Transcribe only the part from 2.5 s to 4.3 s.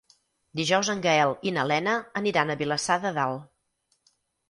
a Vilassar de Dalt.